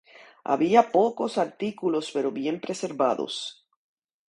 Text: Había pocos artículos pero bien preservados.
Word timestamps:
Había 0.51 0.81
pocos 0.95 1.37
artículos 1.45 2.05
pero 2.13 2.31
bien 2.31 2.59
preservados. 2.59 3.33